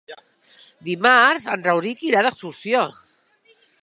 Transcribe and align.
Dimarts 0.87 1.45
en 1.55 1.65
Rauric 1.67 2.01
irà 2.09 2.23
d'excursió. 2.29 2.81